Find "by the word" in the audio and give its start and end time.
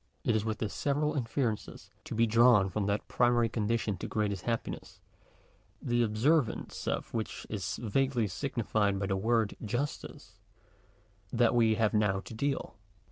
8.97-9.55